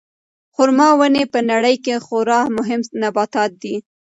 خورما 0.53 0.89
ونې 0.99 1.23
په 1.33 1.39
نړۍ 1.51 1.75
کې 1.85 2.03
خورا 2.05 2.39
مهم 2.57 2.81
نباتات 3.01 3.51
دي. 3.61 3.75